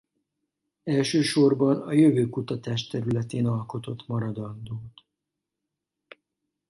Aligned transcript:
Elsősorban 0.83 1.81
a 1.81 1.91
jövőkutatás 1.91 2.87
területén 2.87 3.45
alkotott 3.45 4.07
maradandót. 4.07 5.03